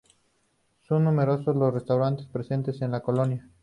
[0.87, 3.47] Son numerosos los restaurantes presentes en la colina.